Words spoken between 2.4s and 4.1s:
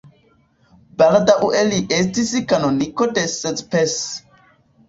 kanoniko de Szepes.